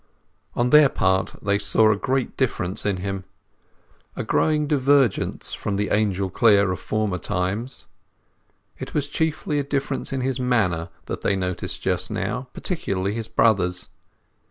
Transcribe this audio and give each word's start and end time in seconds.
On 0.55 0.71
their 0.71 0.89
part 0.89 1.35
they 1.43 1.59
saw 1.59 1.91
a 1.91 1.95
great 1.95 2.35
difference 2.35 2.87
in 2.87 2.97
him, 3.05 3.23
a 4.15 4.23
growing 4.23 4.65
divergence 4.65 5.53
from 5.53 5.75
the 5.75 5.89
Angel 5.89 6.27
Clare 6.31 6.71
of 6.71 6.79
former 6.79 7.19
times. 7.19 7.85
It 8.79 8.95
was 8.95 9.07
chiefly 9.07 9.59
a 9.59 9.63
difference 9.63 10.11
in 10.11 10.21
his 10.21 10.39
manner 10.39 10.89
that 11.05 11.21
they 11.21 11.35
noticed 11.35 11.83
just 11.83 12.09
now, 12.09 12.47
particularly 12.51 13.13
his 13.13 13.27
brothers. 13.27 13.89